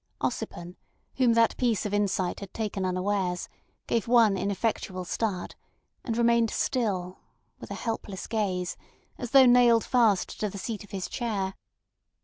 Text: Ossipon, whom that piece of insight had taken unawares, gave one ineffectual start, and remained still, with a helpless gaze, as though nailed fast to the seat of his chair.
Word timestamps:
Ossipon, 0.19 0.77
whom 1.17 1.33
that 1.33 1.55
piece 1.57 1.85
of 1.85 1.93
insight 1.93 2.39
had 2.39 2.55
taken 2.55 2.85
unawares, 2.85 3.47
gave 3.85 4.07
one 4.07 4.35
ineffectual 4.35 5.05
start, 5.05 5.55
and 6.03 6.17
remained 6.17 6.49
still, 6.49 7.19
with 7.59 7.69
a 7.69 7.75
helpless 7.75 8.25
gaze, 8.25 8.77
as 9.19 9.29
though 9.29 9.45
nailed 9.45 9.85
fast 9.85 10.39
to 10.39 10.49
the 10.49 10.57
seat 10.57 10.83
of 10.83 10.89
his 10.89 11.07
chair. 11.07 11.53